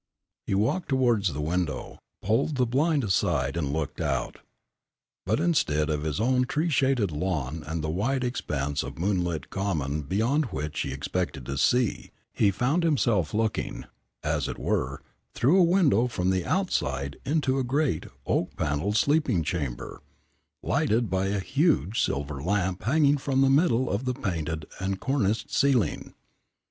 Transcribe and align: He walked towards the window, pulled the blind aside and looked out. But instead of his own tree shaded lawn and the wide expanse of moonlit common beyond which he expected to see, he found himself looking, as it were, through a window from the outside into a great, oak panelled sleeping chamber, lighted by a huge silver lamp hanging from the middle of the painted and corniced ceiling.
He 0.47 0.55
walked 0.55 0.89
towards 0.89 1.31
the 1.31 1.41
window, 1.41 1.99
pulled 2.23 2.55
the 2.57 2.65
blind 2.65 3.03
aside 3.03 3.55
and 3.55 3.71
looked 3.71 4.01
out. 4.01 4.39
But 5.27 5.39
instead 5.39 5.91
of 5.91 6.01
his 6.01 6.19
own 6.19 6.45
tree 6.45 6.69
shaded 6.69 7.11
lawn 7.11 7.63
and 7.67 7.83
the 7.83 7.89
wide 7.91 8.23
expanse 8.23 8.81
of 8.81 8.97
moonlit 8.97 9.51
common 9.51 10.01
beyond 10.01 10.45
which 10.45 10.79
he 10.79 10.91
expected 10.91 11.45
to 11.45 11.55
see, 11.55 12.09
he 12.33 12.49
found 12.49 12.81
himself 12.81 13.31
looking, 13.31 13.85
as 14.23 14.47
it 14.47 14.57
were, 14.57 15.03
through 15.35 15.59
a 15.59 15.63
window 15.63 16.07
from 16.07 16.31
the 16.31 16.47
outside 16.47 17.17
into 17.23 17.59
a 17.59 17.63
great, 17.63 18.07
oak 18.25 18.55
panelled 18.55 18.97
sleeping 18.97 19.43
chamber, 19.43 20.01
lighted 20.63 21.11
by 21.11 21.27
a 21.27 21.39
huge 21.39 22.03
silver 22.03 22.41
lamp 22.41 22.81
hanging 22.85 23.19
from 23.19 23.41
the 23.41 23.51
middle 23.51 23.87
of 23.87 24.05
the 24.05 24.15
painted 24.15 24.65
and 24.79 24.99
corniced 24.99 25.51
ceiling. 25.53 26.15